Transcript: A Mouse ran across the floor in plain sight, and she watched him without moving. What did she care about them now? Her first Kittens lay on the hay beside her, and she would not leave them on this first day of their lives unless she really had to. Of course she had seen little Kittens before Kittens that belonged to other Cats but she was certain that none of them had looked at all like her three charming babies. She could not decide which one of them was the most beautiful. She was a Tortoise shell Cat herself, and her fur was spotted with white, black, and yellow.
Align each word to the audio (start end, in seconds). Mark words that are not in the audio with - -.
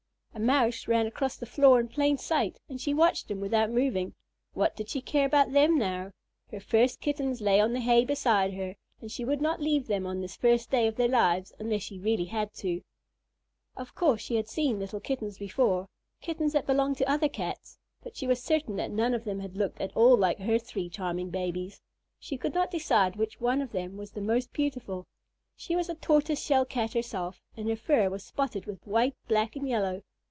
A 0.33 0.39
Mouse 0.43 0.87
ran 0.87 1.05
across 1.05 1.35
the 1.35 1.45
floor 1.45 1.77
in 1.79 1.89
plain 1.89 2.17
sight, 2.17 2.57
and 2.69 2.79
she 2.79 2.93
watched 2.93 3.29
him 3.29 3.41
without 3.41 3.69
moving. 3.69 4.15
What 4.53 4.75
did 4.77 4.87
she 4.87 5.01
care 5.01 5.25
about 5.25 5.51
them 5.51 5.77
now? 5.77 6.13
Her 6.49 6.61
first 6.61 7.01
Kittens 7.01 7.41
lay 7.41 7.59
on 7.59 7.73
the 7.73 7.81
hay 7.81 8.05
beside 8.05 8.53
her, 8.53 8.75
and 9.01 9.11
she 9.11 9.25
would 9.25 9.41
not 9.41 9.61
leave 9.61 9.85
them 9.87 10.07
on 10.07 10.21
this 10.21 10.37
first 10.37 10.71
day 10.71 10.87
of 10.87 10.95
their 10.95 11.09
lives 11.09 11.53
unless 11.59 11.83
she 11.83 11.99
really 11.99 12.25
had 12.25 12.53
to. 12.55 12.81
Of 13.75 13.93
course 13.93 14.21
she 14.21 14.37
had 14.37 14.47
seen 14.47 14.79
little 14.79 15.01
Kittens 15.01 15.37
before 15.37 15.89
Kittens 16.21 16.53
that 16.53 16.65
belonged 16.65 16.97
to 16.99 17.11
other 17.11 17.29
Cats 17.29 17.77
but 18.01 18.15
she 18.15 18.25
was 18.25 18.41
certain 18.41 18.77
that 18.77 18.89
none 18.89 19.13
of 19.13 19.25
them 19.25 19.41
had 19.41 19.57
looked 19.57 19.81
at 19.81 19.95
all 19.97 20.15
like 20.15 20.39
her 20.39 20.57
three 20.57 20.87
charming 20.89 21.29
babies. 21.29 21.81
She 22.19 22.37
could 22.37 22.53
not 22.53 22.71
decide 22.71 23.17
which 23.17 23.41
one 23.41 23.61
of 23.61 23.73
them 23.73 23.97
was 23.97 24.11
the 24.11 24.21
most 24.21 24.53
beautiful. 24.53 25.07
She 25.57 25.75
was 25.75 25.89
a 25.89 25.95
Tortoise 25.95 26.41
shell 26.41 26.63
Cat 26.63 26.93
herself, 26.93 27.41
and 27.57 27.67
her 27.67 27.75
fur 27.75 28.09
was 28.09 28.23
spotted 28.23 28.65
with 28.65 28.81
white, 28.87 29.13
black, 29.27 29.57
and 29.57 29.67
yellow. 29.67 30.01